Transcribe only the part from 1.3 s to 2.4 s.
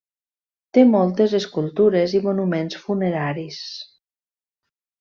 escultures i